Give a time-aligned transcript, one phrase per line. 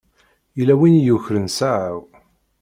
[0.57, 1.97] Yella win i yukren ssaɛa-w.